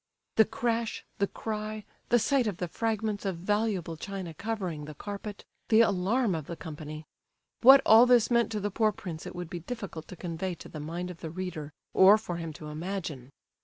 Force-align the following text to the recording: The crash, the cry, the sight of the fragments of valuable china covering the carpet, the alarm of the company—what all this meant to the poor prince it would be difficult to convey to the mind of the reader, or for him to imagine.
The 0.37 0.45
crash, 0.45 1.05
the 1.19 1.27
cry, 1.27 1.85
the 2.09 2.17
sight 2.17 2.47
of 2.47 2.57
the 2.57 2.67
fragments 2.67 3.23
of 3.23 3.37
valuable 3.37 3.97
china 3.97 4.33
covering 4.33 4.85
the 4.85 4.95
carpet, 4.95 5.45
the 5.69 5.81
alarm 5.81 6.33
of 6.33 6.47
the 6.47 6.55
company—what 6.55 7.81
all 7.85 8.07
this 8.07 8.31
meant 8.31 8.51
to 8.53 8.59
the 8.59 8.71
poor 8.71 8.91
prince 8.91 9.27
it 9.27 9.35
would 9.35 9.47
be 9.51 9.59
difficult 9.59 10.07
to 10.07 10.15
convey 10.15 10.55
to 10.55 10.69
the 10.69 10.79
mind 10.79 11.11
of 11.11 11.19
the 11.19 11.29
reader, 11.29 11.71
or 11.93 12.17
for 12.17 12.37
him 12.37 12.51
to 12.53 12.69
imagine. 12.69 13.29